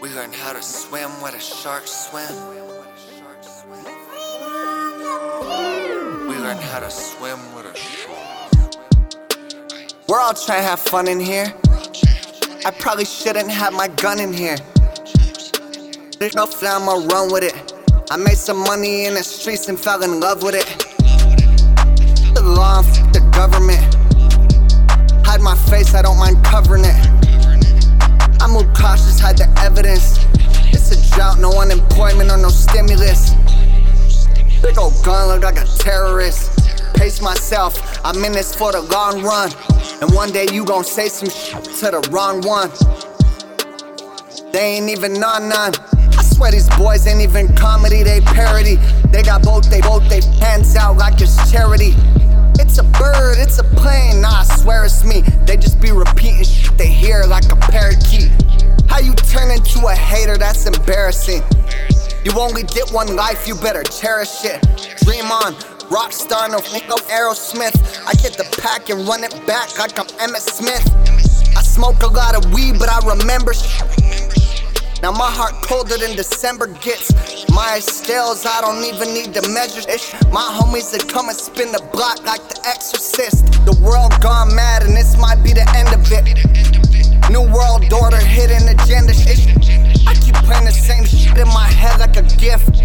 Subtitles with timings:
[0.00, 2.34] We learn how to swim where the sharks swim.
[6.26, 8.78] We learn how to swim with a shark.
[10.08, 11.52] We're all trying to have fun in here.
[12.64, 14.56] I probably shouldn't have my gun in here.
[16.18, 17.74] There's no fly, I'ma run with it.
[18.10, 20.66] I made some money in the streets and fell in love with it.
[22.34, 22.80] The law,
[23.12, 23.84] the government.
[25.26, 27.29] Hide my face, I don't mind covering it.
[28.40, 30.18] I move cautious, hide the evidence.
[30.72, 33.34] It's a drought, no unemployment or no stimulus.
[34.62, 36.50] Big old gun look like a terrorist.
[36.94, 39.52] Pace myself, I'm in this for the long run.
[40.00, 42.70] And one day you gon' say some shit to the wrong one.
[44.52, 45.74] They ain't even on none.
[46.16, 48.76] I swear these boys ain't even comedy, they parody.
[49.12, 51.94] They got both they both they hands out like it's charity.
[52.58, 55.22] It's a bird, it's a plane, nah, I swear it's me.
[59.80, 61.42] Into a hater, that's embarrassing.
[62.22, 64.60] You only get one life, you better cherish it.
[65.06, 65.54] Dream on,
[65.88, 68.04] rockstar, no no Aerosmith.
[68.06, 70.84] I get the pack and run it back like I'm Emmitt Smith.
[71.56, 75.00] I smoke a lot of weed, but I remember shit.
[75.00, 77.08] Now my heart colder than December gets.
[77.48, 80.14] My scales, I don't even need to measure it.
[80.30, 83.46] My homies that come and spin the block like the exorcist.
[83.64, 86.89] The world gone mad and this might be the end of it.
[90.70, 92.82] The same shit in my head like a gift.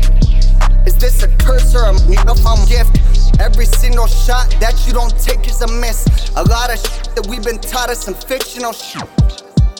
[0.87, 2.97] Is this a curse or a I'm gift?
[3.39, 6.31] Every single shot that you don't take is a miss.
[6.35, 9.07] A lot of shit that we've been taught is some fictional shit.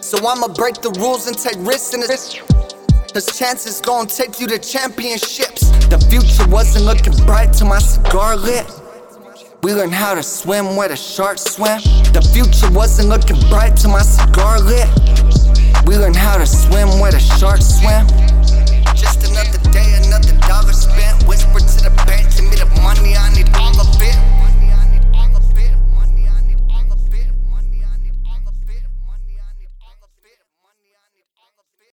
[0.01, 2.39] So I'ma break the rules and take risks in this.
[3.13, 5.69] Cause chances gon' take you to championships.
[5.87, 8.69] The future wasn't looking bright till my cigar lit.
[9.63, 11.79] We learned how to swim where the sharks swim.
[12.13, 14.89] The future wasn't looking bright till my cigar lit.
[17.45, 18.14] Dark swim.